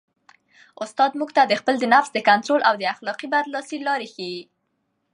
استاد 0.83 1.11
موږ 1.19 1.29
ته 1.37 1.41
د 1.45 1.53
خپل 1.61 1.75
نفس 1.93 2.09
د 2.13 2.17
کنټرول 2.29 2.61
او 2.69 2.73
د 2.77 2.83
اخلاقي 2.93 3.27
برلاسۍ 3.33 3.77
لارې 3.87 4.07
ښيي. 4.13 4.41